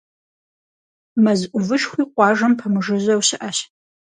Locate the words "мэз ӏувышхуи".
1.23-2.03